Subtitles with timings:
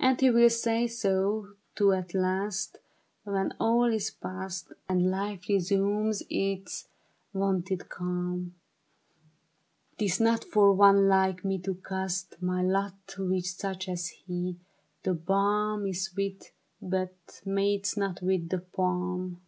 [0.00, 2.78] And he will say so, too, at last
[3.24, 6.88] When all is passed And life resumes its
[7.34, 8.54] wonted calm;'
[9.98, 14.56] Tis not for one like me to cast My lot with such as he;
[15.02, 19.38] the balm Is sweet, but mates not with the palm.